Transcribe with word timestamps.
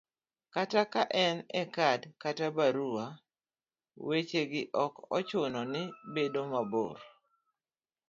kata 0.53 0.81
ka 0.93 1.03
en 1.25 1.37
e 1.61 1.63
kad 1.75 2.01
kata 2.23 2.47
barua, 2.57 3.05
weche 4.07 4.41
gi 4.51 4.63
ok 4.85 4.93
ochuno 5.17 5.61
ni 5.73 5.83
bedo 6.13 6.41
mabor 6.53 6.97